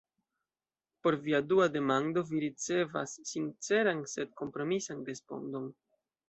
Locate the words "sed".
4.15-4.33